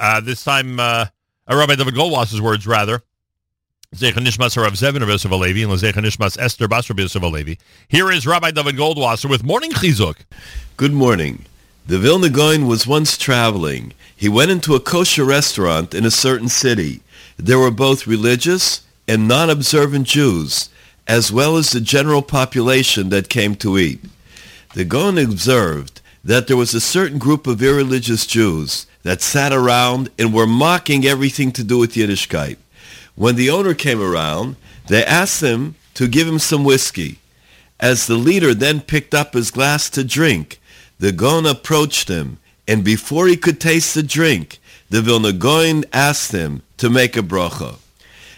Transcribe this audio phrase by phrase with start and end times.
[0.00, 1.06] Uh, this time, uh,
[1.48, 3.02] Rabbi David Goldwasser's words, rather.
[3.96, 4.10] Here
[8.10, 10.16] is Rabbi David Goldwasser with Morning Chizuk.
[10.76, 11.44] Good morning.
[11.86, 13.92] The Vilna Gaon was once traveling.
[14.16, 17.02] He went into a kosher restaurant in a certain city.
[17.36, 20.70] There were both religious and non-observant Jews,
[21.06, 24.00] as well as the general population that came to eat.
[24.74, 30.10] The Gaon observed that there was a certain group of irreligious Jews that sat around
[30.18, 32.56] and were mocking everything to do with Yiddishkeit.
[33.14, 34.56] When the owner came around,
[34.88, 37.18] they asked him to give him some whiskey.
[37.78, 40.60] As the leader then picked up his glass to drink,
[40.98, 44.58] the Gaon approached him, and before he could taste the drink,
[44.90, 47.76] the Vilna Gaon asked him to make a bracha.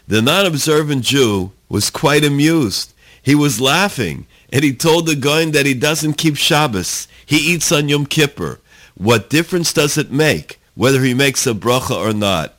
[0.09, 2.93] The non-observant Jew was quite amused.
[3.23, 7.09] He was laughing, and he told the Gaon that he doesn't keep Shabbos.
[7.25, 8.61] He eats on Yom Kippur.
[8.97, 12.55] What difference does it make whether he makes a bracha or not?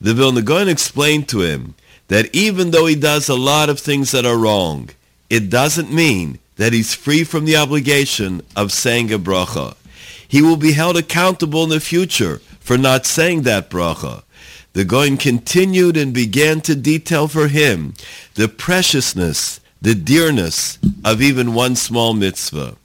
[0.00, 1.74] The Vilna Gaon explained to him
[2.08, 4.90] that even though he does a lot of things that are wrong,
[5.28, 9.76] it doesn't mean that he's free from the obligation of saying a bracha.
[10.26, 14.22] He will be held accountable in the future for not saying that bracha.
[14.72, 17.94] The Gaon continued and began to detail for him
[18.34, 22.76] the preciousness, the dearness of even one small mitzvah.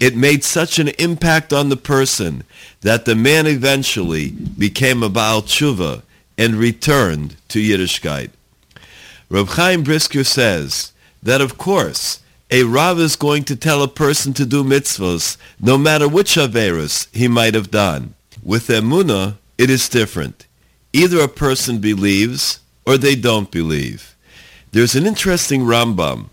[0.00, 2.44] It made such an impact on the person
[2.80, 6.02] that the man eventually became a Baal Tshuva
[6.36, 8.30] and returned to Yiddishkeit.
[9.28, 14.32] Reb Chaim Brisker says that of course a Rav is going to tell a person
[14.34, 18.14] to do mitzvahs no matter which Averis he might have done.
[18.42, 20.46] With Emunah, it is different.
[20.92, 24.14] Either a person believes or they don't believe.
[24.72, 26.26] There's an interesting Rambam.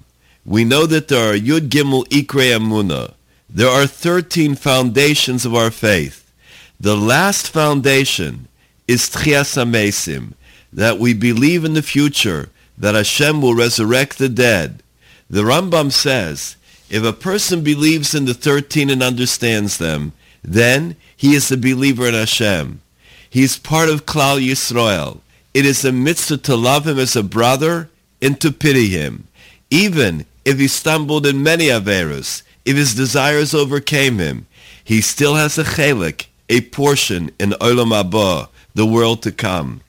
[0.46, 3.14] We know that there are Yud Gimel Ikre Emunah.
[3.54, 6.32] There are 13 foundations of our faith.
[6.80, 8.48] The last foundation
[8.88, 10.34] is Tchias HaMesim,
[10.72, 14.82] that we believe in the future that Hashem will resurrect the dead.
[15.30, 16.56] The Rambam says,
[16.90, 22.08] if a person believes in the 13 and understands them, then he is a believer
[22.08, 22.82] in Hashem.
[23.30, 25.20] He is part of Klal Yisrael.
[25.54, 27.90] It is a mitzvah to love him as a brother
[28.22, 29.28] and to pity him.
[29.70, 34.48] Even if he stumbled in many Averas, if his desires overcame him,
[34.84, 39.82] he still has a chelik, a portion in Olam Abba, the world to come.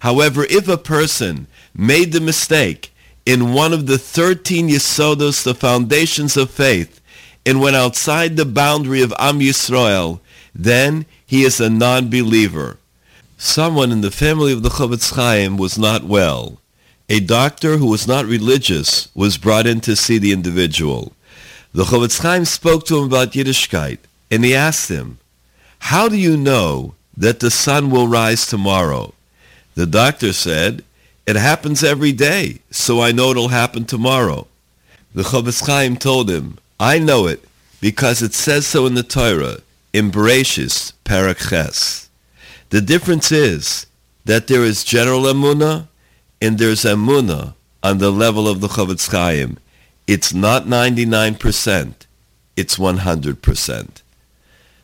[0.00, 2.92] However, if a person made the mistake
[3.26, 7.00] in one of the 13 Yesodos, the foundations of faith,
[7.46, 10.20] and went outside the boundary of Am Yisrael,
[10.54, 12.78] then he is a non-believer.
[13.38, 16.58] Someone in the family of the Chofetz Chaim was not well.
[17.08, 21.12] A doctor who was not religious was brought in to see the individual.
[21.72, 23.98] The Chofetz Chaim spoke to him about Yiddishkeit,
[24.30, 25.18] and he asked him,
[25.78, 29.14] how do you know that the sun will rise tomorrow?
[29.74, 30.84] The doctor said,
[31.26, 34.46] it happens every day, so I know it'll happen tomorrow.
[35.14, 37.44] The Chofetz Chaim told him, I know it
[37.80, 39.58] because it says so in the Torah,
[39.92, 42.08] in Bereshis, Parak Ches.
[42.70, 43.86] The difference is
[44.24, 45.88] that there is general emunah
[46.42, 49.58] and there's emunah on the level of the Chofetz Chaim.
[50.10, 51.94] It's not 99%,
[52.56, 54.02] it's 100%.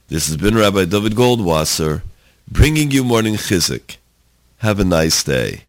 [0.07, 2.03] This has been Rabbi David Goldwasser
[2.49, 3.97] bringing you Morning Chizuk.
[4.59, 5.65] Have a nice day.